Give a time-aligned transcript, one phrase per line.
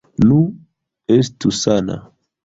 [0.29, 0.37] Nu,
[1.15, 1.99] estu sana.